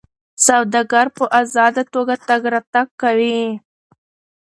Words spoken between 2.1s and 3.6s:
تګ راتګ کوي.